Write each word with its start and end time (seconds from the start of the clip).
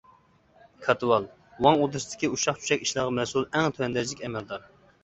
كاتىۋال:ۋاڭ 0.85 1.77
ئوردىسىدىكى 1.83 2.33
ئۇششاق-چۈششەك 2.33 2.87
ئىشلارغا 2.89 3.17
مەسئۇل 3.21 3.49
ئەڭ 3.53 3.73
تۆۋەن 3.79 3.97
دەرىجىلىك 4.01 4.27
ئەمەلدار. 4.29 4.69